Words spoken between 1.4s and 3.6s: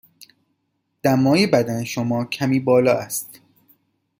بدن شما کمی بالا است.